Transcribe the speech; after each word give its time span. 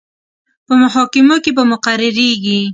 په 0.65 0.73
محاکمو 0.81 1.35
کې 1.43 1.51
به 1.57 1.63
مقرریږي. 1.71 2.59